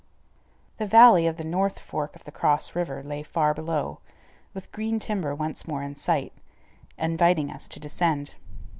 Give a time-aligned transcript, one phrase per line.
[0.79, 3.99] The valley of the north fork of the Cross River lay far below,
[4.51, 6.33] with green timber once more in sight,
[6.97, 8.33] inviting us to descend.